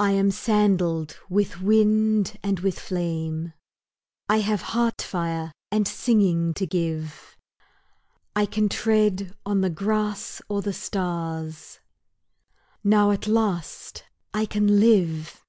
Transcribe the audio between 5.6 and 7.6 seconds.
and singing to give,